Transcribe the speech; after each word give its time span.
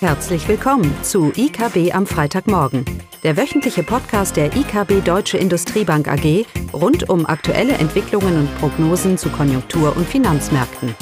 Herzlich 0.00 0.46
willkommen 0.46 0.94
zu 1.02 1.32
IKB 1.34 1.94
am 1.94 2.06
Freitagmorgen, 2.06 2.84
der 3.22 3.38
wöchentliche 3.38 3.82
Podcast 3.82 4.36
der 4.36 4.54
IKB 4.54 5.02
Deutsche 5.02 5.38
Industriebank 5.38 6.06
AG 6.06 6.44
rund 6.74 7.08
um 7.08 7.24
aktuelle 7.24 7.72
Entwicklungen 7.72 8.40
und 8.40 8.58
Prognosen 8.58 9.16
zu 9.16 9.30
Konjunktur- 9.30 9.96
und 9.96 10.06
Finanzmärkten. 10.06 10.94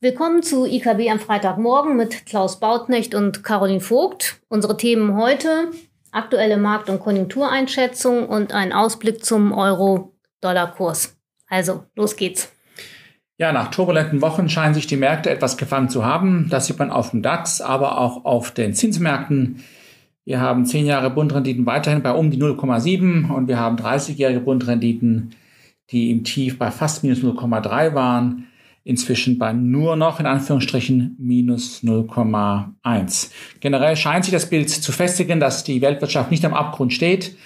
Willkommen 0.00 0.42
zu 0.42 0.66
IKB 0.66 1.12
am 1.12 1.20
Freitagmorgen 1.20 1.96
mit 1.96 2.26
Klaus 2.26 2.58
Bautnecht 2.58 3.14
und 3.14 3.44
Caroline 3.44 3.80
Vogt. 3.80 4.40
Unsere 4.48 4.76
Themen 4.76 5.16
heute 5.16 5.70
aktuelle 6.10 6.56
Markt- 6.56 6.90
und 6.90 6.98
Konjunktureinschätzung 6.98 8.28
und 8.28 8.52
ein 8.52 8.72
Ausblick 8.72 9.24
zum 9.24 9.52
Euro-Dollar-Kurs. 10.42 11.16
Also, 11.48 11.84
los 11.94 12.16
geht's. 12.16 12.52
Ja, 13.38 13.52
nach 13.52 13.70
turbulenten 13.70 14.20
Wochen 14.20 14.48
scheinen 14.48 14.74
sich 14.74 14.86
die 14.86 14.96
Märkte 14.96 15.30
etwas 15.30 15.56
gefangen 15.56 15.88
zu 15.88 16.04
haben. 16.04 16.48
Das 16.50 16.66
sieht 16.66 16.78
man 16.78 16.90
auf 16.90 17.10
dem 17.10 17.22
DAX, 17.22 17.60
aber 17.60 17.98
auch 17.98 18.24
auf 18.24 18.50
den 18.50 18.74
Zinsmärkten. 18.74 19.62
Wir 20.24 20.40
haben 20.40 20.66
10 20.66 20.86
Jahre 20.86 21.10
Bundrenditen 21.10 21.64
weiterhin 21.64 22.02
bei 22.02 22.12
um 22.12 22.30
die 22.30 22.38
0,7 22.38 23.32
und 23.32 23.48
wir 23.48 23.58
haben 23.58 23.76
30-jährige 23.76 24.40
Bundrenditen, 24.40 25.30
die 25.90 26.10
im 26.10 26.24
Tief 26.24 26.58
bei 26.58 26.70
fast 26.70 27.02
minus 27.02 27.20
0,3 27.20 27.94
waren 27.94 28.44
inzwischen 28.84 29.38
bei 29.38 29.52
nur 29.52 29.96
noch 29.96 30.18
in 30.18 30.26
Anführungsstrichen 30.26 31.14
minus 31.18 31.82
0,1. 31.82 33.30
Generell 33.60 33.96
scheint 33.96 34.24
sich 34.24 34.32
das 34.32 34.48
Bild 34.48 34.70
zu 34.70 34.92
festigen, 34.92 35.40
dass 35.40 35.62
die 35.62 35.82
Weltwirtschaft 35.82 36.30
nicht 36.30 36.44
am 36.44 36.54
Abgrund 36.54 36.92
steht. 36.92 37.36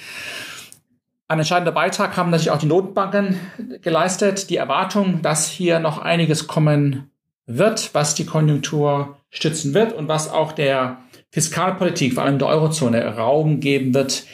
Ein 1.32 1.38
entscheidender 1.38 1.72
Beitrag 1.72 2.14
haben 2.18 2.28
natürlich 2.28 2.50
auch 2.50 2.58
die 2.58 2.66
Notenbanken 2.66 3.40
geleistet. 3.80 4.50
Die 4.50 4.58
Erwartung, 4.58 5.22
dass 5.22 5.48
hier 5.48 5.78
noch 5.78 5.96
einiges 5.96 6.46
kommen 6.46 7.10
wird, 7.46 7.94
was 7.94 8.14
die 8.14 8.26
Konjunktur 8.26 9.16
stützen 9.30 9.72
wird 9.72 9.94
und 9.94 10.08
was 10.08 10.28
auch 10.28 10.52
der 10.52 10.98
Fiskalpolitik, 11.30 12.12
vor 12.12 12.24
allem 12.24 12.38
der 12.38 12.48
Eurozone, 12.48 13.16
Raum 13.16 13.60
geben 13.60 13.94
wird, 13.94 14.24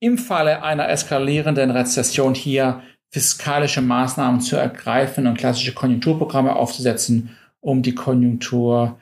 im 0.00 0.16
Falle 0.16 0.62
einer 0.62 0.88
eskalierenden 0.88 1.70
Rezession 1.70 2.34
hier 2.34 2.80
fiskalische 3.10 3.82
Maßnahmen 3.82 4.40
zu 4.40 4.56
ergreifen 4.56 5.26
und 5.26 5.36
klassische 5.36 5.74
Konjunkturprogramme 5.74 6.56
aufzusetzen, 6.56 7.36
um 7.60 7.82
die 7.82 7.94
Konjunktur 7.94 8.98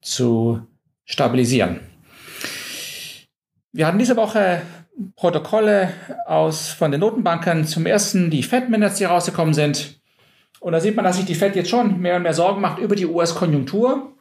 zu 0.00 0.60
stabilisieren. 1.04 1.80
Wir 3.72 3.88
hatten 3.88 3.98
diese 3.98 4.16
Woche 4.16 4.62
Protokolle 5.16 5.92
aus, 6.26 6.68
von 6.68 6.90
den 6.90 7.00
Notenbanken. 7.00 7.66
Zum 7.66 7.86
ersten 7.86 8.30
die 8.30 8.42
Fed-Minutes, 8.42 8.98
die 8.98 9.04
rausgekommen 9.04 9.54
sind. 9.54 10.00
Und 10.60 10.72
da 10.72 10.80
sieht 10.80 10.96
man, 10.96 11.04
dass 11.04 11.16
sich 11.16 11.24
die 11.24 11.34
Fed 11.34 11.56
jetzt 11.56 11.70
schon 11.70 12.00
mehr 12.00 12.16
und 12.16 12.22
mehr 12.22 12.34
Sorgen 12.34 12.60
macht 12.60 12.78
über 12.78 12.96
die 12.96 13.06
US-Konjunktur. 13.06 14.12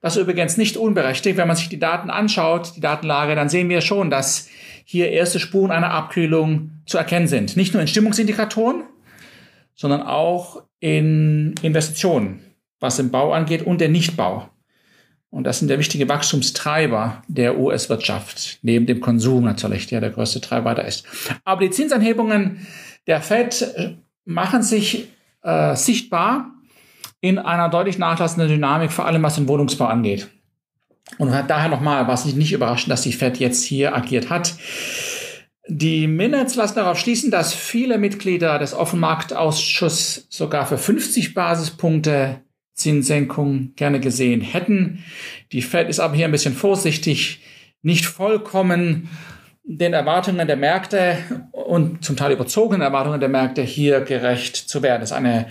Das 0.00 0.16
ist 0.16 0.22
übrigens 0.22 0.56
nicht 0.56 0.76
unberechtigt. 0.76 1.36
Wenn 1.36 1.48
man 1.48 1.56
sich 1.56 1.68
die 1.68 1.78
Daten 1.78 2.10
anschaut, 2.10 2.72
die 2.76 2.80
Datenlage, 2.80 3.34
dann 3.34 3.48
sehen 3.48 3.68
wir 3.68 3.80
schon, 3.80 4.10
dass 4.10 4.48
hier 4.84 5.10
erste 5.10 5.40
Spuren 5.40 5.70
einer 5.70 5.90
Abkühlung 5.90 6.70
zu 6.86 6.98
erkennen 6.98 7.28
sind. 7.28 7.56
Nicht 7.56 7.72
nur 7.72 7.80
in 7.80 7.88
Stimmungsindikatoren, 7.88 8.84
sondern 9.74 10.02
auch 10.02 10.62
in 10.80 11.54
Investitionen, 11.62 12.44
was 12.80 12.96
den 12.96 13.10
Bau 13.10 13.32
angeht 13.32 13.62
und 13.62 13.80
den 13.80 13.92
Nichtbau. 13.92 14.48
Und 15.34 15.42
das 15.42 15.58
sind 15.58 15.66
der 15.66 15.80
wichtige 15.80 16.08
Wachstumstreiber 16.08 17.24
der 17.26 17.58
US-Wirtschaft, 17.58 18.60
neben 18.62 18.86
dem 18.86 19.00
Konsum 19.00 19.42
natürlich, 19.42 19.88
der 19.88 20.00
der 20.00 20.10
größte 20.10 20.40
Treiber 20.40 20.76
da 20.76 20.82
ist. 20.82 21.04
Aber 21.44 21.60
die 21.60 21.70
Zinsanhebungen 21.70 22.68
der 23.08 23.20
Fed 23.20 23.98
machen 24.24 24.62
sich 24.62 25.08
äh, 25.42 25.74
sichtbar 25.74 26.52
in 27.20 27.40
einer 27.40 27.68
deutlich 27.68 27.98
nachlassenden 27.98 28.48
Dynamik, 28.48 28.92
vor 28.92 29.06
allem 29.06 29.24
was 29.24 29.34
den 29.34 29.48
Wohnungsbau 29.48 29.86
angeht. 29.86 30.28
Und 31.18 31.32
daher 31.48 31.68
nochmal, 31.68 32.06
was 32.06 32.26
ich 32.26 32.36
nicht 32.36 32.52
überraschend, 32.52 32.92
dass 32.92 33.02
die 33.02 33.12
Fed 33.12 33.38
jetzt 33.38 33.64
hier 33.64 33.96
agiert 33.96 34.30
hat. 34.30 34.54
Die 35.66 36.06
Minutes 36.06 36.54
lassen 36.54 36.76
darauf 36.76 36.96
schließen, 36.96 37.32
dass 37.32 37.52
viele 37.52 37.98
Mitglieder 37.98 38.60
des 38.60 38.72
Offenmarktausschusses 38.72 40.28
sogar 40.30 40.64
für 40.64 40.78
50 40.78 41.34
Basispunkte 41.34 42.43
Zinssenkung 42.74 43.72
gerne 43.76 44.00
gesehen 44.00 44.40
hätten. 44.40 45.04
Die 45.52 45.62
Fed 45.62 45.88
ist 45.88 46.00
aber 46.00 46.14
hier 46.14 46.26
ein 46.26 46.32
bisschen 46.32 46.54
vorsichtig, 46.54 47.40
nicht 47.82 48.06
vollkommen 48.06 49.08
den 49.62 49.92
Erwartungen 49.92 50.46
der 50.46 50.56
Märkte 50.56 51.18
und 51.52 52.04
zum 52.04 52.16
Teil 52.16 52.32
überzogenen 52.32 52.82
Erwartungen 52.82 53.20
der 53.20 53.28
Märkte 53.28 53.62
hier 53.62 54.00
gerecht 54.00 54.56
zu 54.56 54.82
werden. 54.82 55.00
Das 55.00 55.10
ist 55.10 55.16
eine 55.16 55.46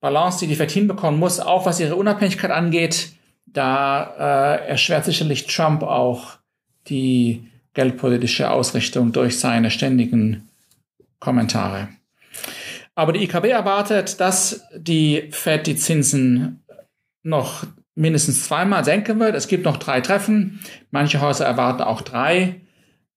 Balance, 0.00 0.40
die 0.40 0.46
die 0.46 0.56
Fed 0.56 0.70
hinbekommen 0.70 1.20
muss, 1.20 1.40
auch 1.40 1.66
was 1.66 1.80
ihre 1.80 1.96
Unabhängigkeit 1.96 2.50
angeht 2.50 3.12
da 3.52 4.56
äh, 4.58 4.68
erschwert 4.68 5.04
sicherlich 5.04 5.46
Trump 5.46 5.82
auch 5.82 6.38
die 6.88 7.48
geldpolitische 7.74 8.50
Ausrichtung 8.50 9.12
durch 9.12 9.38
seine 9.38 9.70
ständigen 9.70 10.48
Kommentare. 11.20 11.88
Aber 12.94 13.12
die 13.12 13.24
IKB 13.24 13.46
erwartet, 13.46 14.20
dass 14.20 14.66
die 14.76 15.28
Fed 15.30 15.66
die 15.66 15.76
Zinsen 15.76 16.62
noch 17.22 17.64
mindestens 17.94 18.44
zweimal 18.44 18.84
senken 18.84 19.20
wird. 19.20 19.34
Es 19.34 19.48
gibt 19.48 19.64
noch 19.64 19.76
drei 19.76 20.00
Treffen. 20.00 20.60
Manche 20.90 21.20
Häuser 21.20 21.46
erwarten 21.46 21.82
auch 21.82 22.02
drei 22.02 22.60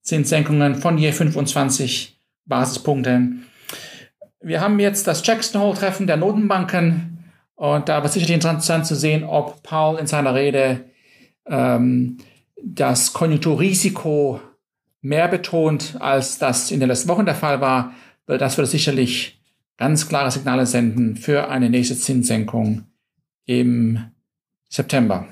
Zinssenkungen 0.01 0.75
von 0.75 0.97
je 0.97 1.11
25 1.11 2.19
Basispunkten. 2.45 3.45
Wir 4.41 4.61
haben 4.61 4.79
jetzt 4.79 5.07
das 5.07 5.25
Jackson 5.25 5.61
Hole 5.61 5.75
Treffen 5.75 6.07
der 6.07 6.17
Notenbanken 6.17 7.31
und 7.55 7.89
da 7.89 8.01
war 8.01 8.09
sicherlich 8.09 8.35
interessant 8.35 8.85
zu 8.85 8.95
sehen, 8.95 9.23
ob 9.23 9.63
Paul 9.63 9.97
in 9.97 10.07
seiner 10.07 10.35
Rede 10.35 10.85
ähm, 11.47 12.17
das 12.61 13.13
Konjunkturrisiko 13.13 14.39
mehr 15.01 15.27
betont, 15.27 15.95
als 15.99 16.37
das 16.37 16.71
in 16.71 16.79
den 16.79 16.89
letzten 16.89 17.09
Wochen 17.09 17.25
der 17.25 17.35
Fall 17.35 17.61
war. 17.61 17.93
Das 18.27 18.57
würde 18.57 18.69
sicherlich 18.69 19.39
ganz 19.77 20.07
klare 20.07 20.31
Signale 20.31 20.65
senden 20.65 21.15
für 21.15 21.49
eine 21.49 21.69
nächste 21.69 21.97
Zinssenkung 21.97 22.85
im 23.45 24.11
September. 24.69 25.27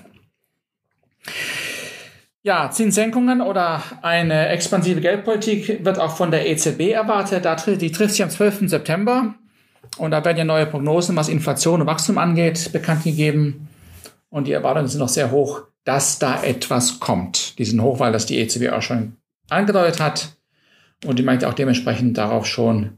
Ja, 2.41 2.69
Zinssenkungen 2.69 3.41
oder 3.41 3.81
eine 4.01 4.49
expansive 4.49 4.99
Geldpolitik 4.99 5.85
wird 5.85 5.97
auch 5.97 6.17
von 6.17 6.29
der 6.29 6.49
EZB 6.49 6.91
erwartet. 6.91 7.45
Die 7.81 7.91
trifft 7.91 8.15
sich 8.15 8.23
am 8.23 8.29
12. 8.29 8.69
September. 8.69 9.35
Und 9.97 10.11
da 10.11 10.25
werden 10.25 10.37
ja 10.37 10.43
neue 10.43 10.65
Prognosen, 10.65 11.15
was 11.15 11.29
Inflation 11.29 11.81
und 11.81 11.87
Wachstum 11.87 12.17
angeht, 12.17 12.71
bekannt 12.73 13.03
gegeben. 13.03 13.69
Und 14.29 14.47
die 14.47 14.51
Erwartungen 14.51 14.87
sind 14.87 14.99
noch 14.99 15.09
sehr 15.09 15.31
hoch, 15.31 15.61
dass 15.85 16.19
da 16.19 16.43
etwas 16.43 16.99
kommt. 16.99 17.57
Die 17.59 17.65
sind 17.65 17.81
hoch, 17.81 17.99
weil 17.99 18.11
das 18.11 18.25
die 18.25 18.39
EZB 18.39 18.69
auch 18.71 18.81
schon 18.81 19.17
angedeutet 19.49 20.01
hat. 20.01 20.35
Und 21.05 21.19
die 21.19 21.23
meint 21.23 21.45
auch 21.45 21.53
dementsprechend 21.53 22.17
darauf 22.17 22.45
schon 22.45 22.97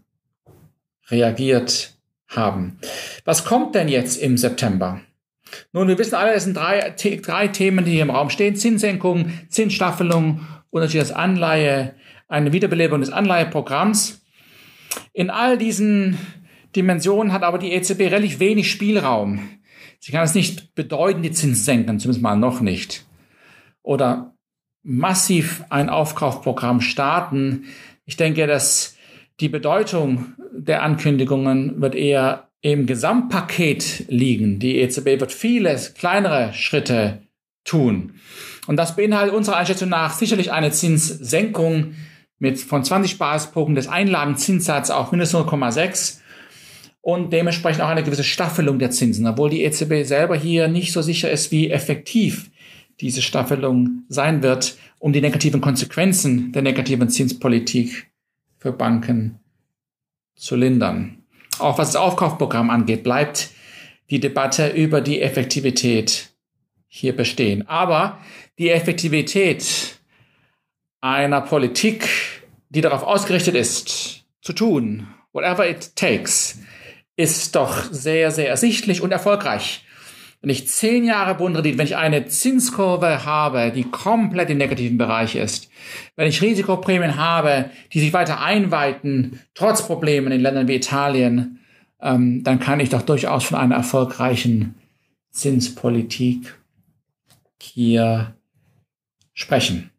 reagiert 1.10 1.94
haben. 2.28 2.80
Was 3.24 3.46
kommt 3.46 3.76
denn 3.76 3.88
jetzt 3.88 4.18
im 4.22 4.38
September? 4.38 5.02
Nun, 5.72 5.88
wir 5.88 5.98
wissen 5.98 6.16
alle, 6.16 6.34
es 6.34 6.44
sind 6.44 6.58
drei, 6.58 6.94
drei 7.22 7.48
Themen, 7.48 7.86
die 7.86 7.92
hier 7.92 8.02
im 8.02 8.10
Raum 8.10 8.30
stehen. 8.30 8.56
Zinssenkung, 8.56 9.32
Zinsstaffelung 9.50 10.46
und 10.70 10.82
natürlich 10.82 11.08
das 11.08 11.16
Anleihe, 11.16 11.96
eine 12.28 12.52
Wiederbelebung 12.52 13.02
des 13.02 13.12
Anleiheprogramms. 13.12 14.22
In 15.14 15.30
all 15.30 15.58
diesen 15.58 16.18
Dimension 16.76 17.32
hat 17.32 17.44
aber 17.44 17.58
die 17.58 17.72
EZB 17.72 18.02
relativ 18.02 18.40
wenig 18.40 18.70
Spielraum. 18.70 19.50
Sie 20.00 20.12
kann 20.12 20.24
es 20.24 20.36
nicht 20.36 20.76
bedeuten, 20.76 21.22
die 21.22 21.32
Zinsen 21.32 21.64
senken, 21.64 22.00
zumindest 22.00 22.22
mal 22.22 22.36
noch 22.36 22.62
nicht. 22.62 23.06
Oder 23.82 24.36
massiv 24.84 25.64
ein 25.70 25.90
Aufkaufprogramm 25.90 26.82
starten. 26.82 27.66
Ich 28.06 28.18
denke, 28.18 28.46
dass 28.46 28.95
die 29.40 29.50
Bedeutung 29.50 30.34
der 30.52 30.84
Ankündigungen 30.84 31.82
wird 31.82 31.96
eher 31.96 32.50
im 32.62 32.86
Gesamtpaket 32.86 34.06
liegen. 34.08 34.60
Die 34.60 34.78
EZB 34.78 35.20
wird 35.20 35.32
viele 35.32 35.76
kleinere 35.98 36.54
Schritte 36.54 37.22
tun. 37.64 38.14
Und 38.68 38.78
das 38.78 38.96
beinhaltet 38.96 39.36
unserer 39.36 39.58
Einschätzung 39.58 39.90
nach 39.90 40.14
sicherlich 40.14 40.52
eine 40.52 40.72
Zinssenkung 40.72 41.96
mit 42.40 42.60
von 42.60 42.84
20 42.84 43.18
Basispunkten 43.18 43.76
des 43.76 43.88
Einlagenzinssatzes 43.88 44.94
auf 44.94 45.12
mindestens 45.12 45.42
0,6 45.42 46.20
und 47.02 47.32
dementsprechend 47.32 47.84
auch 47.84 47.90
eine 47.90 48.04
gewisse 48.04 48.24
Staffelung 48.24 48.80
der 48.80 48.92
Zinsen, 48.92 49.28
obwohl 49.28 49.52
die 49.52 49.64
EZB 49.64 50.04
selber 50.04 50.36
hier 50.36 50.68
nicht 50.68 50.92
so 50.92 51.02
sicher 51.02 51.30
ist, 51.30 51.52
wie 51.52 51.70
effektiv 51.70 52.50
diese 53.00 53.22
Staffelung 53.22 54.04
sein 54.10 54.42
wird, 54.42 54.78
um 55.00 55.14
die 55.14 55.22
negativen 55.22 55.62
Konsequenzen 55.62 56.52
der 56.52 56.62
negativen 56.62 57.10
Zinspolitik 57.10 58.10
für 58.66 58.72
Banken 58.72 59.40
zu 60.36 60.56
lindern. 60.56 61.24
Auch 61.60 61.78
was 61.78 61.90
das 61.90 62.02
Aufkaufprogramm 62.02 62.72
angeht, 62.72 63.04
bleibt 63.04 63.52
die 64.10 64.20
Debatte 64.20 64.70
über 64.70 65.02
die 65.02 65.22
Effektivität 65.22 66.32
hier 66.88 67.16
bestehen. 67.16 67.68
Aber 67.70 68.18
die 68.58 68.72
Effektivität 68.72 70.00
einer 71.00 71.42
Politik, 71.42 72.10
die 72.70 72.82
darauf 72.82 73.04
ausgerichtet 73.04 73.54
ist, 73.54 74.26
zu 74.42 74.54
tun 74.54 75.10
whatever 75.32 75.70
it 75.70 75.96
takes, 75.96 76.58
ist 77.16 77.56
doch 77.56 77.84
sehr, 77.92 78.32
sehr 78.32 78.50
ersichtlich 78.50 79.02
und 79.02 79.12
erfolgreich. 79.12 79.85
Wenn 80.46 80.52
ich 80.52 80.68
zehn 80.68 81.06
Jahre 81.06 81.34
Bundrendite, 81.34 81.80
wenn 81.80 81.88
ich 81.88 81.98
eine 81.98 82.28
Zinskurve 82.28 83.26
habe, 83.26 83.72
die 83.72 83.84
komplett 83.84 84.52
im 84.52 84.60
negativen 84.60 84.96
Bereich 84.96 85.36
ist, 85.36 85.72
wenn 86.16 86.28
ich 86.28 86.40
Risikoprämien 86.40 87.16
habe, 87.16 87.72
die 87.92 88.00
sich 88.00 88.14
weiter 88.14 88.42
einweiten, 88.42 89.40
trotz 89.56 89.88
Problemen 89.88 90.32
in 90.32 90.42
Ländern 90.42 90.68
wie 90.68 90.76
Italien, 90.76 91.62
ähm, 92.00 92.44
dann 92.44 92.60
kann 92.60 92.80
ich 92.80 92.90
doch 92.90 93.02
durchaus 93.02 93.46
von 93.46 93.58
einer 93.58 93.74
erfolgreichen 93.74 94.76
Zinspolitik 95.32 96.54
hier 97.60 98.36
sprechen. 99.34 99.90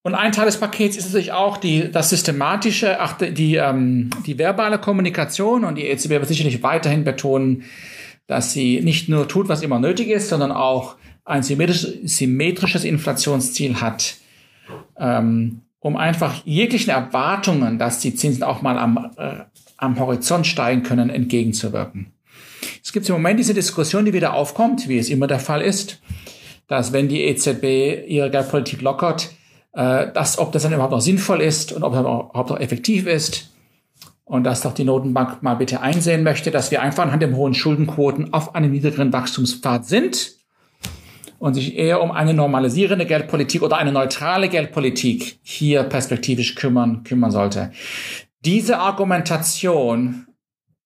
Und 0.00 0.14
ein 0.14 0.32
Teil 0.32 0.46
des 0.46 0.60
Pakets 0.60 0.96
ist 0.96 1.08
natürlich 1.08 1.32
auch 1.32 1.58
die, 1.58 1.90
das 1.92 2.08
systematische, 2.08 2.98
ach, 3.00 3.18
die, 3.18 3.56
ähm, 3.56 4.08
die 4.24 4.38
verbale 4.38 4.78
Kommunikation 4.78 5.66
und 5.66 5.74
die 5.74 5.88
EZB 5.88 6.08
wird 6.08 6.28
sicherlich 6.28 6.62
weiterhin 6.62 7.04
betonen, 7.04 7.64
dass 8.32 8.54
sie 8.54 8.80
nicht 8.80 9.10
nur 9.10 9.28
tut, 9.28 9.48
was 9.50 9.60
immer 9.60 9.78
nötig 9.78 10.08
ist, 10.08 10.30
sondern 10.30 10.52
auch 10.52 10.96
ein 11.26 11.42
symmetrisches 11.42 12.84
Inflationsziel 12.84 13.82
hat, 13.82 14.16
ähm, 14.98 15.60
um 15.80 15.98
einfach 15.98 16.36
jeglichen 16.46 16.88
Erwartungen, 16.88 17.78
dass 17.78 17.98
die 17.98 18.14
Zinsen 18.14 18.42
auch 18.42 18.62
mal 18.62 18.78
am, 18.78 19.10
äh, 19.18 19.44
am 19.76 19.98
Horizont 19.98 20.46
steigen 20.46 20.82
können, 20.82 21.10
entgegenzuwirken. 21.10 22.06
Es 22.82 22.92
gibt 22.92 23.06
im 23.06 23.16
Moment 23.16 23.38
diese 23.38 23.52
Diskussion, 23.52 24.06
die 24.06 24.14
wieder 24.14 24.32
aufkommt, 24.32 24.88
wie 24.88 24.96
es 24.96 25.10
immer 25.10 25.26
der 25.26 25.38
Fall 25.38 25.60
ist, 25.60 26.00
dass 26.68 26.94
wenn 26.94 27.08
die 27.08 27.24
EZB 27.24 28.08
ihre 28.08 28.30
Geldpolitik 28.30 28.80
lockert, 28.80 29.28
äh, 29.74 30.10
dass, 30.10 30.38
ob 30.38 30.52
das 30.52 30.62
dann 30.62 30.72
überhaupt 30.72 30.92
noch 30.92 31.02
sinnvoll 31.02 31.42
ist 31.42 31.72
und 31.72 31.82
ob 31.82 31.92
das 31.92 32.00
überhaupt 32.00 32.48
noch 32.48 32.60
effektiv 32.60 33.06
ist. 33.06 33.52
Und 34.24 34.44
dass 34.44 34.62
doch 34.62 34.72
die 34.72 34.84
Notenbank 34.84 35.42
mal 35.42 35.54
bitte 35.54 35.80
einsehen 35.80 36.22
möchte, 36.22 36.50
dass 36.50 36.70
wir 36.70 36.80
einfach 36.80 37.02
anhand 37.04 37.22
der 37.22 37.34
hohen 37.34 37.54
Schuldenquoten 37.54 38.32
auf 38.32 38.54
einem 38.54 38.70
niedrigeren 38.70 39.12
Wachstumspfad 39.12 39.84
sind 39.84 40.36
und 41.38 41.54
sich 41.54 41.76
eher 41.76 42.00
um 42.00 42.12
eine 42.12 42.34
normalisierende 42.34 43.04
Geldpolitik 43.04 43.62
oder 43.62 43.76
eine 43.76 43.90
neutrale 43.90 44.48
Geldpolitik 44.48 45.40
hier 45.42 45.82
perspektivisch 45.82 46.54
kümmern, 46.54 47.02
kümmern 47.02 47.32
sollte. 47.32 47.72
Diese 48.44 48.78
Argumentation 48.78 50.26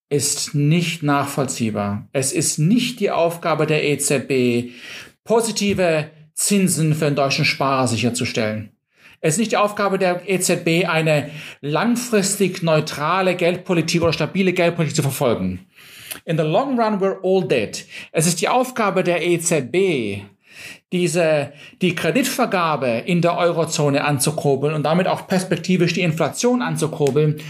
ist 0.09 0.55
nicht 0.55 1.03
nachvollziehbar. 1.03 2.09
Es 2.13 2.33
ist 2.33 2.59
nicht 2.59 3.01
die 3.01 3.11
Aufgabe 3.11 3.67
der 3.67 3.85
EZB, 3.85 4.73
positive 5.25 6.11
Zinsen 6.33 6.95
für 6.95 7.07
den 7.07 7.17
deutschen 7.17 7.45
Sparer 7.45 7.89
sicherzustellen. 7.89 8.76
Es 9.21 9.35
ist 9.35 9.39
nicht 9.39 9.53
die 9.53 9.57
Aufgabe 9.57 9.99
der 9.99 10.29
EZB, 10.29 10.87
eine 10.89 11.31
langfristig 11.61 12.63
neutrale 12.63 13.35
Geldpolitik 13.35 14.03
oder 14.03 14.13
stabile 14.13 14.53
Geldpolitik 14.53 14.95
zu 14.95 15.03
verfolgen. 15.03 15.67
In 16.25 16.37
the 16.37 16.45
long 16.45 16.79
run, 16.81 17.01
we're 17.01 17.19
all 17.23 17.47
dead. 17.47 17.85
Es 18.13 18.27
ist 18.27 18.41
die 18.41 18.49
Aufgabe 18.49 19.05
der 19.05 19.27
EZB, 19.27 20.23
diese, 20.93 21.53
die 21.83 21.95
Kreditvergabe 21.95 23.03
in 23.07 23.21
der 23.21 23.37
Eurozone 23.37 24.05
anzukurbeln 24.05 24.75
und 24.75 24.85
damit 24.85 25.09
auch 25.09 25.27
perspektivisch 25.27 25.95
die 25.95 26.03
Inflation 26.03 26.63
anzukurbeln. 26.63 27.41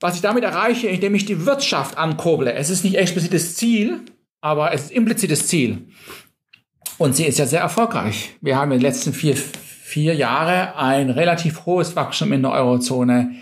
Was 0.00 0.14
ich 0.14 0.22
damit 0.22 0.44
erreiche, 0.44 0.88
indem 0.88 1.14
ich 1.14 1.26
die 1.26 1.44
Wirtschaft 1.44 1.98
ankurble. 1.98 2.52
Es 2.52 2.70
ist 2.70 2.84
nicht 2.84 2.96
explizites 2.96 3.56
Ziel, 3.56 4.00
aber 4.40 4.72
es 4.72 4.84
ist 4.84 4.92
implizites 4.92 5.46
Ziel. 5.46 5.88
Und 6.96 7.16
sie 7.16 7.24
ist 7.24 7.38
ja 7.38 7.46
sehr 7.46 7.60
erfolgreich. 7.60 8.36
Wir 8.40 8.56
haben 8.56 8.72
in 8.72 8.78
den 8.78 8.86
letzten 8.86 9.12
vier, 9.12 9.36
vier 9.90 10.14
Jahre 10.14 10.76
ein 10.76 11.10
relativ 11.10 11.66
hohes 11.66 11.96
Wachstum 11.96 12.32
in 12.32 12.42
der 12.42 12.52
Eurozone 12.52 13.34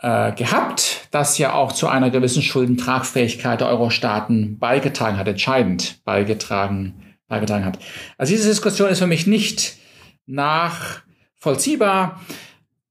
äh, 0.00 0.32
gehabt, 0.32 1.08
das 1.10 1.36
ja 1.38 1.52
auch 1.54 1.72
zu 1.72 1.88
einer 1.88 2.10
gewissen 2.10 2.42
Schuldentragfähigkeit 2.42 3.60
der 3.60 3.68
Euro-Staaten 3.68 4.58
beigetragen 4.58 5.18
hat, 5.18 5.26
entscheidend 5.26 6.00
beigetragen, 6.04 7.16
beigetragen 7.26 7.64
hat. 7.64 7.80
Also 8.16 8.32
diese 8.32 8.48
Diskussion 8.48 8.88
ist 8.88 9.00
für 9.00 9.08
mich 9.08 9.26
nicht 9.26 9.76
nachvollziehbar. 10.26 12.20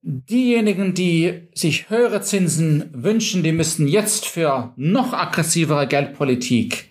Diejenigen, 0.01 0.93
die 0.93 1.47
sich 1.53 1.89
höhere 1.89 2.21
Zinsen 2.21 2.89
wünschen, 2.93 3.43
die 3.43 3.53
müssten 3.53 3.87
jetzt 3.87 4.25
für 4.25 4.73
noch 4.75 5.13
aggressivere 5.13 5.87
Geldpolitik 5.87 6.89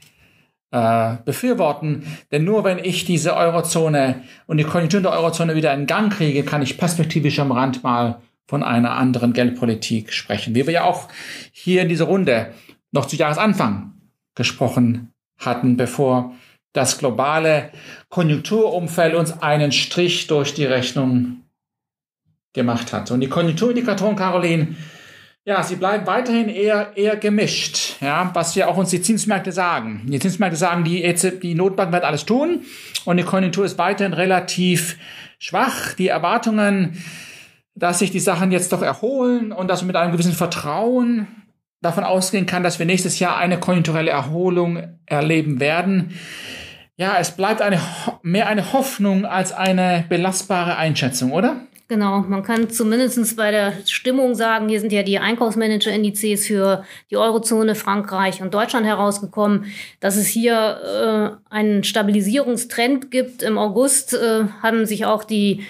äh, 0.77 1.17
befürworten. 1.25 2.07
Denn 2.31 2.45
nur 2.45 2.63
wenn 2.63 2.79
ich 2.79 3.07
diese 3.07 3.35
Eurozone 3.35 4.23
und 4.47 4.59
die 4.59 4.65
Konjunktur 4.65 5.01
der 5.01 5.13
Eurozone 5.13 5.55
wieder 5.55 5.73
in 5.73 5.87
Gang 5.87 6.13
kriege, 6.13 6.43
kann 6.43 6.61
ich 6.61 6.77
perspektivisch 6.77 7.39
am 7.39 7.51
Rand 7.51 7.83
mal 7.83 8.21
von 8.47 8.63
einer 8.63 8.93
anderen 8.93 9.33
Geldpolitik 9.33 10.13
sprechen. 10.13 10.55
Wie 10.55 10.67
wir 10.67 10.75
ja 10.75 10.85
auch 10.85 11.09
hier 11.51 11.81
in 11.81 11.89
dieser 11.89 12.05
Runde 12.05 12.53
noch 12.93 13.07
zu 13.07 13.17
Jahresanfang 13.17 13.95
gesprochen 14.35 15.15
hatten, 15.39 15.79
bevor 15.79 16.35
das 16.75 16.99
globale 16.99 17.71
Konjunkturumfeld 18.11 19.15
uns 19.15 19.41
einen 19.41 19.73
Strich 19.73 20.27
durch 20.27 20.53
die 20.53 20.67
Rechnung 20.67 21.39
gemacht 22.53 22.93
hat. 22.93 23.11
Und 23.11 23.21
die 23.21 23.29
Konjunkturindikatoren, 23.29 24.15
Caroline, 24.15 24.77
ja, 25.47 25.63
sie 25.63 25.77
bleiben 25.77 26.09
weiterhin 26.09 26.49
eher, 26.49 26.97
eher 26.97 27.17
gemischt, 27.17 28.03
ja, 28.03 28.31
was 28.35 28.57
ja 28.57 28.67
auch 28.67 28.77
uns 28.77 28.91
die 28.91 29.01
Zinsmärkte 29.01 29.53
sagen. 29.53 30.03
Die 30.07 30.19
Zinsmärkte 30.19 30.57
sagen, 30.57 30.83
die, 30.83 31.05
EZB, 31.05 31.41
die 31.41 31.55
Notbank 31.55 31.93
wird 31.93 32.03
alles 32.03 32.27
tun 32.27 32.63
und 33.05 33.17
die 33.17 33.23
Konjunktur 33.23 33.65
ist 33.65 33.79
weiterhin 33.79 34.13
relativ 34.13 34.99
schwach. 35.39 35.93
Die 35.95 36.09
Erwartungen, 36.09 37.01
dass 37.77 38.01
sich 38.01 38.11
die 38.11 38.19
Sachen 38.19 38.51
jetzt 38.51 38.73
doch 38.73 38.83
erholen 38.83 39.53
und 39.53 39.69
dass 39.69 39.83
man 39.83 39.87
mit 39.87 39.97
einem 39.97 40.11
gewissen 40.11 40.33
Vertrauen 40.33 41.29
davon 41.81 42.03
ausgehen 42.03 42.47
kann, 42.47 42.65
dass 42.65 42.81
wir 42.81 42.87
nächstes 42.87 43.21
Jahr 43.21 43.37
eine 43.37 43.61
konjunkturelle 43.61 44.11
Erholung 44.11 44.99
erleben 45.07 45.61
werden. 45.61 46.19
Ja, 46.97 47.19
es 47.21 47.31
bleibt 47.31 47.63
eine, 47.63 47.79
mehr 48.23 48.49
eine 48.49 48.73
Hoffnung 48.73 49.25
als 49.25 49.53
eine 49.53 50.07
belastbare 50.09 50.77
Einschätzung, 50.77 51.31
oder? 51.31 51.61
Genau, 51.89 52.21
man 52.23 52.43
kann 52.43 52.69
zumindest 52.69 53.37
bei 53.37 53.53
der 53.53 53.73
Stimmung 53.87 54.35
sagen, 54.35 54.69
hier 54.69 54.81
sind 54.81 54.93
ja 54.93 55.05
die 55.05 55.21
Einkaufsmanager-Indizes 55.21 56.49
für 56.49 56.85
die 57.11 57.17
Eurozone, 57.17 57.77
Frankreich 57.77 58.43
und 58.43 58.53
Deutschland 58.53 58.87
herausgekommen, 58.87 59.67
dass 60.01 60.17
es 60.17 60.27
hier 60.27 61.39
äh, 61.49 61.55
einen 61.55 61.85
Stabilisierungstrend 61.85 63.13
gibt. 63.13 63.45
Im 63.45 63.57
August 63.57 64.15
äh, 64.15 64.47
haben 64.63 64.85
sich 64.85 65.07
auch 65.07 65.23
die 65.23 65.65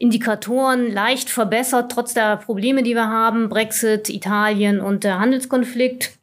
Indikatoren 0.00 0.90
leicht 0.90 1.30
verbessert, 1.30 1.92
trotz 1.92 2.12
der 2.12 2.38
Probleme, 2.38 2.82
die 2.82 2.94
wir 2.94 3.06
haben, 3.06 3.48
Brexit, 3.48 4.08
Italien 4.08 4.80
und 4.80 5.04
der 5.04 5.20
Handelskonflikt 5.20 6.18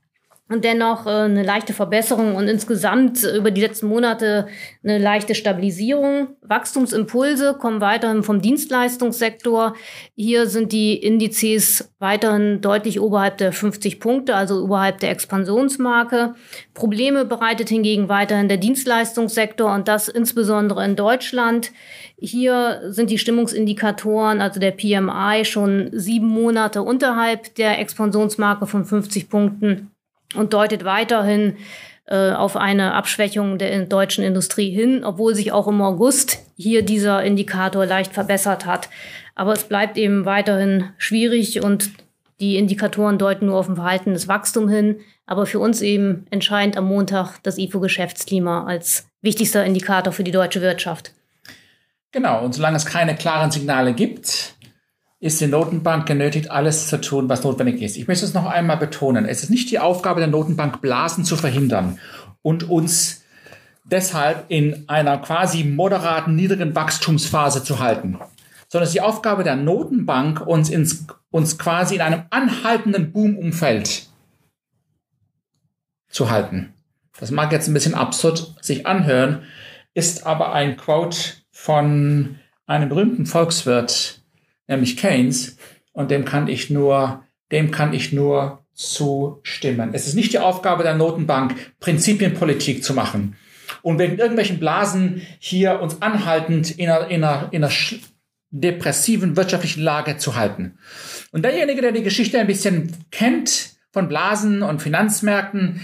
und 0.49 0.65
dennoch 0.65 1.05
äh, 1.05 1.09
eine 1.09 1.43
leichte 1.43 1.73
Verbesserung 1.73 2.35
und 2.35 2.47
insgesamt 2.47 3.23
über 3.23 3.51
die 3.51 3.61
letzten 3.61 3.87
Monate 3.87 4.47
eine 4.83 4.97
leichte 4.97 5.35
Stabilisierung. 5.35 6.29
Wachstumsimpulse 6.41 7.53
kommen 7.53 7.81
weiterhin 7.81 8.23
vom 8.23 8.41
Dienstleistungssektor. 8.41 9.75
Hier 10.15 10.47
sind 10.47 10.71
die 10.71 10.95
Indizes 10.95 11.93
weiterhin 11.99 12.61
deutlich 12.61 12.99
oberhalb 12.99 13.37
der 13.37 13.53
50 13.53 13.99
Punkte, 13.99 14.35
also 14.35 14.63
oberhalb 14.63 14.99
der 14.99 15.11
Expansionsmarke. 15.11 16.33
Probleme 16.73 17.25
bereitet 17.25 17.69
hingegen 17.69 18.09
weiterhin 18.09 18.47
der 18.47 18.57
Dienstleistungssektor 18.57 19.71
und 19.71 19.87
das 19.87 20.07
insbesondere 20.07 20.83
in 20.83 20.95
Deutschland. 20.95 21.71
Hier 22.17 22.81
sind 22.87 23.11
die 23.11 23.19
Stimmungsindikatoren, 23.19 24.41
also 24.41 24.59
der 24.59 24.71
PMI, 24.71 25.45
schon 25.45 25.91
sieben 25.93 26.27
Monate 26.27 26.81
unterhalb 26.81 27.53
der 27.55 27.79
Expansionsmarke 27.79 28.65
von 28.65 28.83
50 28.83 29.29
Punkten 29.29 29.91
und 30.35 30.53
deutet 30.53 30.85
weiterhin 30.85 31.57
äh, 32.05 32.31
auf 32.31 32.55
eine 32.55 32.93
Abschwächung 32.93 33.57
der 33.57 33.85
deutschen 33.85 34.23
Industrie 34.23 34.71
hin, 34.71 35.03
obwohl 35.03 35.35
sich 35.35 35.51
auch 35.51 35.67
im 35.67 35.81
August 35.81 36.39
hier 36.57 36.81
dieser 36.81 37.23
Indikator 37.23 37.85
leicht 37.85 38.13
verbessert 38.13 38.65
hat. 38.65 38.89
Aber 39.35 39.53
es 39.53 39.63
bleibt 39.63 39.97
eben 39.97 40.25
weiterhin 40.25 40.89
schwierig 40.97 41.61
und 41.61 41.91
die 42.39 42.57
Indikatoren 42.57 43.17
deuten 43.17 43.47
nur 43.47 43.57
auf 43.57 43.69
ein 43.69 43.75
Verhalten 43.75 44.13
des 44.13 44.27
Wachstums 44.27 44.71
hin. 44.71 45.01
Aber 45.25 45.45
für 45.45 45.59
uns 45.59 45.81
eben 45.81 46.25
entscheidend 46.31 46.77
am 46.77 46.85
Montag 46.85 47.37
das 47.43 47.57
IFO-Geschäftsklima 47.57 48.65
als 48.65 49.07
wichtigster 49.21 49.63
Indikator 49.63 50.11
für 50.11 50.23
die 50.23 50.31
deutsche 50.31 50.61
Wirtschaft. 50.61 51.13
Genau, 52.11 52.43
und 52.43 52.55
solange 52.55 52.77
es 52.77 52.85
keine 52.85 53.15
klaren 53.15 53.51
Signale 53.51 53.93
gibt, 53.93 54.55
ist 55.19 55.41
die 55.41 55.47
Notenbank 55.47 56.05
genötigt, 56.05 56.49
alles 56.49 56.87
zu 56.87 56.99
tun, 57.01 57.27
was 57.27 57.43
notwendig 57.43 57.81
ist. 57.81 57.97
Ich 57.97 58.07
möchte 58.07 58.25
es 58.25 58.33
noch 58.33 58.45
einmal 58.45 58.77
betonen. 58.77 59.25
Es 59.25 59.43
ist 59.43 59.49
nicht 59.49 59.69
die 59.69 59.79
Aufgabe 59.79 60.21
der 60.21 60.29
Notenbank, 60.29 60.81
Blasen 60.81 61.25
zu 61.25 61.35
verhindern 61.35 61.99
und 62.41 62.69
uns 62.69 63.23
deshalb 63.83 64.45
in 64.47 64.87
einer 64.87 65.17
quasi 65.17 65.63
moderaten, 65.63 66.35
niedrigen 66.35 66.73
Wachstumsphase 66.73 67.63
zu 67.63 67.79
halten, 67.79 68.17
sondern 68.69 68.83
es 68.83 68.89
ist 68.89 68.95
die 68.95 69.01
Aufgabe 69.01 69.43
der 69.43 69.57
Notenbank, 69.57 70.45
uns, 70.45 70.69
ins, 70.69 71.05
uns 71.31 71.57
quasi 71.57 71.95
in 71.95 72.01
einem 72.01 72.23
anhaltenden 72.29 73.11
Boomumfeld 73.11 74.07
zu 76.07 76.29
halten. 76.29 76.73
Das 77.19 77.31
mag 77.31 77.51
jetzt 77.51 77.67
ein 77.67 77.73
bisschen 77.73 77.95
absurd 77.95 78.55
sich 78.61 78.87
anhören, 78.87 79.43
ist 79.93 80.25
aber 80.25 80.53
ein 80.53 80.77
Quote 80.77 81.17
von 81.51 82.39
einem 82.65 82.87
berühmten 82.87 83.25
Volkswirt, 83.25 84.18
nämlich 84.69 84.95
Keynes, 84.95 85.57
und 85.91 86.11
dem 86.11 86.23
kann 86.23 86.47
ich 86.47 86.69
nur 86.69 87.23
dem 87.51 87.71
kann 87.71 87.93
ich 87.93 88.13
nur 88.13 88.63
zustimmen. 88.73 89.89
Es 89.93 90.07
ist 90.07 90.15
nicht 90.15 90.33
die 90.33 90.39
Aufgabe 90.39 90.83
der 90.83 90.95
Notenbank, 90.95 91.55
Prinzipienpolitik 91.79 92.83
zu 92.83 92.93
machen 92.93 93.35
und 93.81 93.99
wegen 93.99 94.17
irgendwelchen 94.17 94.59
Blasen 94.59 95.21
hier 95.39 95.81
uns 95.81 96.01
anhaltend 96.01 96.77
in 96.77 96.89
einer, 96.89 97.07
in 97.09 97.23
einer, 97.23 97.49
in 97.51 97.63
einer 97.63 97.73
depressiven 98.51 99.35
wirtschaftlichen 99.35 99.83
Lage 99.83 100.17
zu 100.17 100.35
halten. 100.35 100.77
Und 101.31 101.43
derjenige, 101.43 101.81
der 101.81 101.91
die 101.91 102.03
Geschichte 102.03 102.39
ein 102.39 102.47
bisschen 102.47 102.93
kennt 103.11 103.75
von 103.91 104.07
Blasen 104.07 104.63
und 104.63 104.81
Finanzmärkten, 104.81 105.81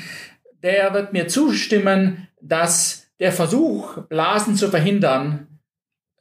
der 0.64 0.94
wird 0.94 1.14
mir 1.14 1.28
zustimmen, 1.28 2.28
dass 2.42 3.08
der 3.20 3.32
Versuch, 3.32 4.04
Blasen 4.08 4.56
zu 4.56 4.70
verhindern, 4.70 5.55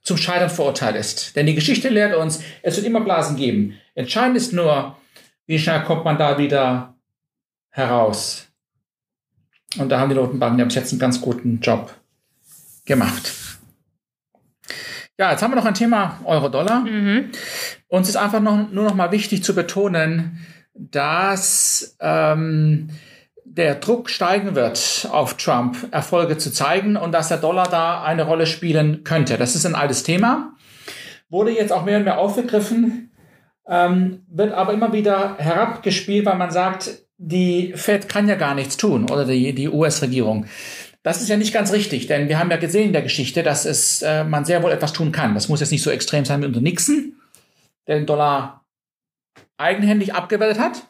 zum 0.04 0.16
Scheitern 0.16 0.50
verurteilt 0.50 0.96
ist. 0.96 1.34
Denn 1.34 1.46
die 1.46 1.54
Geschichte 1.54 1.88
lehrt 1.88 2.14
uns, 2.14 2.40
es 2.62 2.76
wird 2.76 2.86
immer 2.86 3.00
Blasen 3.00 3.36
geben. 3.36 3.74
Entscheidend 3.94 4.36
ist 4.36 4.52
nur, 4.52 4.96
wie 5.46 5.58
schnell 5.58 5.82
kommt 5.82 6.04
man 6.04 6.18
da 6.18 6.38
wieder 6.38 6.94
heraus. 7.70 8.48
Und 9.78 9.88
da 9.88 9.98
haben 9.98 10.10
die 10.10 10.14
Notenbanken 10.14 10.58
ja 10.58 10.64
bis 10.64 10.76
jetzt 10.76 10.92
einen 10.92 11.00
ganz 11.00 11.20
guten 11.20 11.58
Job 11.60 11.94
gemacht. 12.84 13.32
Ja, 15.18 15.30
jetzt 15.30 15.42
haben 15.42 15.52
wir 15.52 15.56
noch 15.56 15.64
ein 15.64 15.74
Thema 15.74 16.20
Euro-Dollar. 16.24 16.80
Mhm. 16.80 17.30
Uns 17.88 18.08
ist 18.08 18.16
einfach 18.16 18.40
noch, 18.40 18.70
nur 18.70 18.84
noch 18.84 18.94
mal 18.94 19.12
wichtig 19.12 19.42
zu 19.42 19.54
betonen, 19.54 20.44
dass 20.74 21.96
ähm, 22.00 22.90
der 23.44 23.76
Druck 23.76 24.10
steigen 24.10 24.54
wird 24.54 25.08
auf 25.10 25.34
Trump, 25.36 25.88
Erfolge 25.90 26.38
zu 26.38 26.52
zeigen 26.52 26.96
und 26.96 27.12
dass 27.12 27.28
der 27.28 27.38
Dollar 27.38 27.68
da 27.68 28.02
eine 28.02 28.24
Rolle 28.24 28.46
spielen 28.46 29.04
könnte. 29.04 29.36
Das 29.36 29.54
ist 29.54 29.66
ein 29.66 29.74
altes 29.74 30.02
Thema, 30.02 30.54
wurde 31.28 31.52
jetzt 31.52 31.72
auch 31.72 31.84
mehr 31.84 31.98
und 31.98 32.04
mehr 32.04 32.18
aufgegriffen, 32.18 33.12
ähm, 33.68 34.24
wird 34.28 34.52
aber 34.52 34.72
immer 34.72 34.92
wieder 34.92 35.36
herabgespielt, 35.38 36.26
weil 36.26 36.36
man 36.36 36.50
sagt, 36.50 37.04
die 37.16 37.72
Fed 37.76 38.08
kann 38.08 38.28
ja 38.28 38.34
gar 38.34 38.54
nichts 38.54 38.76
tun 38.76 39.10
oder 39.10 39.24
die, 39.24 39.54
die 39.54 39.68
US-Regierung. 39.68 40.46
Das 41.02 41.20
ist 41.20 41.28
ja 41.28 41.36
nicht 41.36 41.52
ganz 41.52 41.72
richtig, 41.72 42.06
denn 42.06 42.28
wir 42.28 42.38
haben 42.38 42.50
ja 42.50 42.56
gesehen 42.56 42.86
in 42.86 42.92
der 42.92 43.02
Geschichte, 43.02 43.42
dass 43.42 43.66
es 43.66 44.00
äh, 44.02 44.24
man 44.24 44.44
sehr 44.44 44.62
wohl 44.62 44.72
etwas 44.72 44.92
tun 44.94 45.12
kann. 45.12 45.34
Das 45.34 45.48
muss 45.48 45.60
jetzt 45.60 45.70
nicht 45.70 45.82
so 45.82 45.90
extrem 45.90 46.24
sein 46.24 46.40
wie 46.40 46.46
unter 46.46 46.62
Nixon, 46.62 47.16
der 47.86 47.96
den 47.96 48.06
Dollar 48.06 48.64
eigenhändig 49.58 50.14
abgewertet 50.14 50.58
hat, 50.58 50.86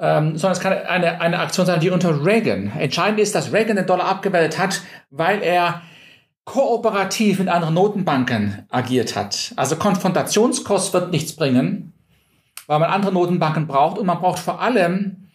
ähm, 0.00 0.36
sondern 0.36 0.52
es 0.52 0.60
kann 0.60 0.72
eine, 0.72 1.20
eine 1.20 1.38
Aktion 1.38 1.66
sein 1.66 1.82
wie 1.82 1.90
unter 1.90 2.24
Reagan. 2.24 2.72
Entscheidend 2.78 3.20
ist, 3.20 3.34
dass 3.34 3.52
Reagan 3.52 3.76
den 3.76 3.86
Dollar 3.86 4.06
abgewertet 4.06 4.58
hat, 4.58 4.80
weil 5.10 5.42
er 5.42 5.82
kooperativ 6.44 7.38
mit 7.38 7.48
anderen 7.48 7.74
Notenbanken 7.74 8.66
agiert 8.70 9.14
hat. 9.14 9.52
Also 9.56 9.76
Konfrontationskurs 9.76 10.92
wird 10.92 11.12
nichts 11.12 11.36
bringen, 11.36 11.92
weil 12.66 12.80
man 12.80 12.90
andere 12.90 13.12
Notenbanken 13.12 13.66
braucht 13.66 13.98
und 13.98 14.06
man 14.06 14.18
braucht 14.18 14.38
vor 14.38 14.60
allem 14.60 15.28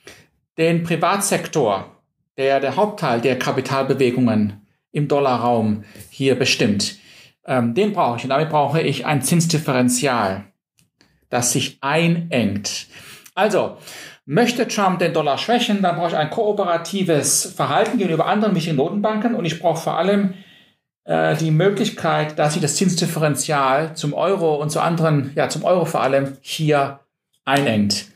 den 0.57 0.83
Privatsektor 0.83 1.91
der 2.37 2.59
der 2.59 2.75
Hauptteil 2.75 3.21
der 3.21 3.39
Kapitalbewegungen 3.39 4.65
im 4.91 5.07
Dollarraum 5.07 5.83
hier 6.09 6.37
bestimmt. 6.37 6.97
Ähm, 7.45 7.73
den 7.73 7.93
brauche 7.93 8.17
ich 8.17 8.23
und 8.23 8.29
damit 8.29 8.49
brauche 8.49 8.81
ich 8.81 9.05
ein 9.05 9.21
Zinsdifferenzial, 9.21 10.45
das 11.29 11.51
sich 11.51 11.77
einengt. 11.81 12.87
Also, 13.35 13.77
möchte 14.25 14.67
Trump 14.67 14.99
den 14.99 15.13
Dollar 15.13 15.37
schwächen, 15.37 15.81
dann 15.81 15.95
brauche 15.95 16.09
ich 16.09 16.15
ein 16.15 16.29
kooperatives 16.29 17.53
Verhalten 17.55 17.97
gegenüber 17.97 18.25
anderen 18.25 18.55
wichtigen 18.55 18.77
Notenbanken 18.77 19.35
und 19.35 19.45
ich 19.45 19.59
brauche 19.59 19.81
vor 19.81 19.97
allem 19.97 20.33
äh, 21.05 21.35
die 21.35 21.51
Möglichkeit, 21.51 22.37
dass 22.39 22.53
sich 22.53 22.61
das 22.61 22.75
Zinsdifferenzial 22.75 23.95
zum 23.95 24.13
Euro 24.13 24.55
und 24.55 24.71
zu 24.71 24.81
anderen, 24.81 25.31
ja 25.35 25.49
zum 25.49 25.63
Euro 25.63 25.85
vor 25.85 26.01
allem 26.01 26.37
hier 26.41 26.99
einengt. 27.45 28.07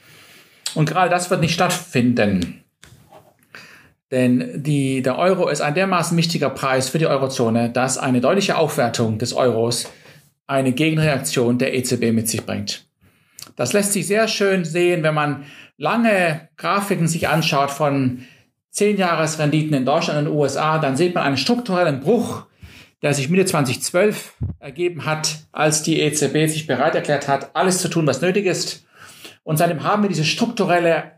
Und 0.75 0.89
gerade 0.89 1.09
das 1.09 1.29
wird 1.29 1.41
nicht 1.41 1.53
stattfinden. 1.53 2.63
Denn 4.11 4.63
die, 4.63 5.03
der 5.03 5.19
Euro 5.19 5.49
ist 5.49 5.61
ein 5.61 5.75
dermaßen 5.75 6.17
wichtiger 6.17 6.49
Preis 6.49 6.89
für 6.89 6.97
die 6.97 7.05
Eurozone, 7.05 7.69
dass 7.69 7.99
eine 7.99 8.21
deutliche 8.21 8.57
Aufwertung 8.57 9.19
des 9.19 9.33
Euros 9.33 9.87
eine 10.47 10.71
Gegenreaktion 10.71 11.59
der 11.59 11.75
EZB 11.75 12.11
mit 12.11 12.27
sich 12.27 12.43
bringt. 12.43 12.87
Das 13.55 13.73
lässt 13.73 13.93
sich 13.93 14.07
sehr 14.07 14.27
schön 14.27 14.65
sehen, 14.65 15.03
wenn 15.03 15.13
man 15.13 15.45
lange 15.79 16.49
Grafiken 16.57 17.07
sich 17.07 17.27
anschaut 17.27 17.71
von 17.71 18.25
10 18.71 18.97
Jahresrenditen 18.97 19.73
in 19.73 19.85
Deutschland 19.85 20.19
und 20.19 20.25
den 20.25 20.33
USA, 20.33 20.77
dann 20.77 20.97
sieht 20.97 21.15
man 21.15 21.23
einen 21.23 21.37
strukturellen 21.37 22.01
Bruch, 22.01 22.45
der 23.01 23.13
sich 23.13 23.29
Mitte 23.29 23.45
2012 23.45 24.33
ergeben 24.59 25.05
hat, 25.05 25.47
als 25.53 25.81
die 25.81 26.01
EZB 26.01 26.47
sich 26.47 26.67
bereit 26.67 26.95
erklärt 26.95 27.27
hat, 27.27 27.55
alles 27.55 27.81
zu 27.81 27.87
tun, 27.87 28.05
was 28.05 28.21
nötig 28.21 28.45
ist. 28.45 28.85
Und 29.43 29.57
seitdem 29.57 29.83
haben 29.83 30.03
wir 30.03 30.09
diese 30.09 30.25
strukturelle 30.25 31.13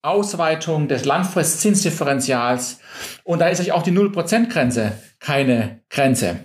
Ausweitung 0.00 0.86
des 0.86 1.04
Langfristzinsdifferentials. 1.04 2.80
Und 3.24 3.40
da 3.40 3.48
ist 3.48 3.60
euch 3.60 3.72
auch 3.72 3.82
die 3.82 3.92
0%-Grenze 3.92 4.92
keine 5.18 5.80
Grenze. 5.90 6.40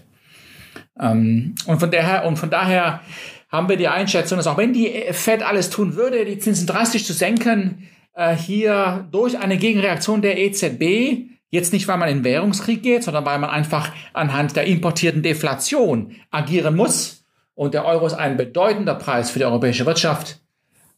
Ähm, 1.00 1.54
und, 1.68 1.80
von 1.80 1.92
daher, 1.92 2.26
und 2.26 2.38
von 2.38 2.50
daher 2.50 3.02
haben 3.50 3.70
wir 3.70 3.78
die 3.78 3.88
Einschätzung, 3.88 4.38
dass 4.38 4.48
auch 4.48 4.58
wenn 4.58 4.74
die 4.74 4.90
Fed 5.12 5.44
alles 5.44 5.70
tun 5.70 5.96
würde, 5.96 6.26
die 6.26 6.40
Zinsen 6.40 6.68
drastisch 6.68 7.06
zu 7.06 7.14
senken, 7.14 7.88
äh, 8.14 8.36
hier 8.36 9.08
durch 9.12 9.38
eine 9.38 9.58
Gegenreaktion 9.58 10.22
der 10.22 10.38
EZB, 10.38 11.30
jetzt 11.50 11.72
nicht, 11.72 11.88
weil 11.88 11.98
man 11.98 12.10
in 12.10 12.24
Währungskrieg 12.24 12.84
geht, 12.84 13.04
sondern 13.04 13.26
weil 13.26 13.40
man 13.40 13.50
einfach 13.50 13.92
anhand 14.14 14.56
der 14.56 14.66
importierten 14.66 15.24
Deflation 15.24 16.16
agieren 16.30 16.76
muss. 16.76 17.26
Und 17.56 17.74
der 17.74 17.86
Euro 17.86 18.06
ist 18.06 18.14
ein 18.14 18.38
bedeutender 18.38 18.96
Preis 18.96 19.32
für 19.32 19.40
die 19.40 19.46
europäische 19.46 19.86
Wirtschaft 19.86 20.40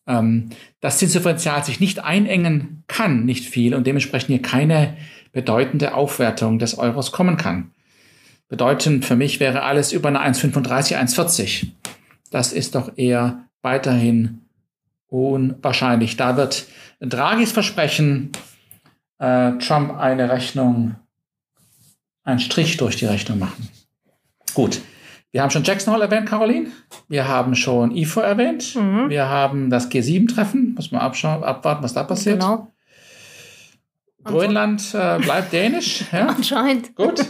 ähm, 0.09 0.49
das 0.81 0.97
Zinsdifferenzial 0.97 1.63
sich 1.63 1.79
nicht 1.79 2.03
einengen 2.03 2.83
kann, 2.87 3.25
nicht 3.25 3.45
viel, 3.45 3.75
und 3.75 3.87
dementsprechend 3.87 4.29
hier 4.29 4.41
keine 4.41 4.97
bedeutende 5.31 5.93
Aufwertung 5.93 6.59
des 6.59 6.77
Euros 6.77 7.11
kommen 7.11 7.37
kann. 7.37 7.71
Bedeutend 8.49 9.05
für 9.05 9.15
mich 9.15 9.39
wäre 9.39 9.61
alles 9.61 9.93
über 9.93 10.09
eine 10.09 10.21
1,35, 10.21 10.97
1,40. 10.97 11.67
Das 12.31 12.53
ist 12.53 12.75
doch 12.75 12.97
eher 12.97 13.45
weiterhin 13.61 14.41
unwahrscheinlich. 15.07 16.17
Da 16.17 16.37
wird 16.37 16.67
Draghis 16.99 17.51
Versprechen 17.51 18.31
äh, 19.17 19.53
Trump 19.57 19.97
eine 19.97 20.29
Rechnung, 20.29 20.95
einen 22.23 22.39
Strich 22.39 22.77
durch 22.77 22.97
die 22.97 23.05
Rechnung 23.05 23.39
machen. 23.39 23.69
Gut, 24.53 24.81
wir 25.31 25.43
haben 25.43 25.51
schon 25.51 25.63
Jackson 25.63 25.93
Hole 25.93 26.05
erwähnt, 26.05 26.27
Caroline. 26.27 26.71
Wir 27.07 27.27
haben 27.27 27.55
schon 27.55 27.95
IFO 27.95 28.19
erwähnt. 28.21 28.75
Mhm. 28.75 29.09
Wir 29.09 29.29
haben 29.29 29.69
das 29.69 29.91
G7-Treffen. 29.91 30.73
Muss 30.73 30.91
man 30.91 31.01
abschauen, 31.01 31.43
abwarten, 31.43 31.83
was 31.83 31.93
da 31.93 32.03
passiert. 32.03 32.39
Genau. 32.39 32.71
Grönland 34.23 34.93
äh, 34.93 35.19
bleibt 35.19 35.53
dänisch. 35.53 36.03
Ja? 36.11 36.27
Anscheinend. 36.27 36.95
Gut. 36.95 37.23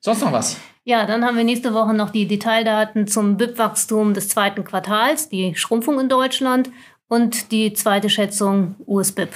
Sonst 0.00 0.20
noch 0.20 0.32
was? 0.32 0.56
Ja, 0.84 1.06
dann 1.06 1.24
haben 1.24 1.36
wir 1.36 1.44
nächste 1.44 1.74
Woche 1.74 1.94
noch 1.94 2.10
die 2.10 2.26
Detaildaten 2.26 3.06
zum 3.06 3.36
BIP-Wachstum 3.36 4.14
des 4.14 4.28
zweiten 4.28 4.64
Quartals, 4.64 5.28
die 5.28 5.54
Schrumpfung 5.54 6.00
in 6.00 6.08
Deutschland 6.08 6.70
und 7.06 7.52
die 7.52 7.72
zweite 7.72 8.10
Schätzung 8.10 8.74
US-BIP. 8.88 9.30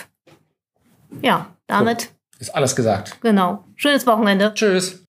Ja, 1.23 1.47
damit. 1.69 2.01
So, 2.01 2.09
ist 2.41 2.55
alles 2.55 2.75
gesagt. 2.75 3.21
Genau. 3.21 3.63
Schönes 3.77 4.07
Wochenende. 4.09 4.55
Tschüss. 4.55 5.05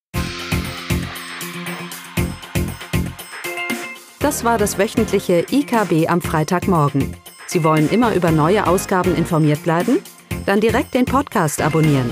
Das 4.20 4.44
war 4.44 4.60
das 4.60 4.78
wöchentliche 4.78 5.44
IKB 5.50 6.08
am 6.08 6.22
Freitagmorgen. 6.22 7.16
Sie 7.48 7.64
wollen 7.64 7.90
immer 7.90 8.14
über 8.14 8.30
neue 8.30 8.68
Ausgaben 8.68 9.16
informiert 9.16 9.64
bleiben? 9.64 10.00
Dann 10.46 10.62
direkt 10.62 10.94
den 10.94 11.06
Podcast 11.06 11.62
abonnieren. 11.62 12.12